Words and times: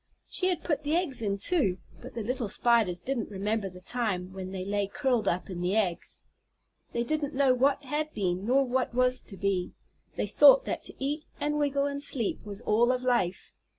She 0.27 0.47
had 0.47 0.63
put 0.63 0.81
the 0.81 0.95
eggs 0.95 1.21
in, 1.21 1.37
too, 1.37 1.77
but 2.01 2.15
the 2.15 2.23
little 2.23 2.47
Spiders 2.49 2.99
didn't 3.01 3.29
remember 3.29 3.69
the 3.69 3.81
time 3.81 4.33
when 4.33 4.51
they 4.51 4.65
lay 4.65 4.87
curled 4.87 5.27
up 5.27 5.47
in 5.47 5.61
the 5.61 5.75
eggs. 5.75 6.23
They 6.91 7.03
didn't 7.03 7.35
know 7.35 7.53
what 7.53 7.83
had 7.83 8.11
been 8.15 8.43
nor 8.47 8.65
what 8.65 8.95
was 8.95 9.21
to 9.21 9.37
be 9.37 9.73
they 10.15 10.25
thought 10.25 10.65
that 10.65 10.81
to 10.85 10.95
eat 10.97 11.27
and 11.39 11.59
wiggle 11.59 11.85
and 11.85 12.01
sleep 12.01 12.43
was 12.43 12.61
all 12.61 12.91
of 12.91 13.03
life. 13.03 13.53